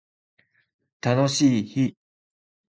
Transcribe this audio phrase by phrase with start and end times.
[0.99, 1.95] 楽しい日